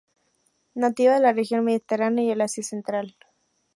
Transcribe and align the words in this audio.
Nativa 0.73 1.13
de 1.13 1.19
la 1.19 1.31
región 1.31 1.63
Mediterránea 1.63 2.23
y 2.25 2.31
el 2.31 2.41
Asia 2.41 2.63
central. 2.63 3.15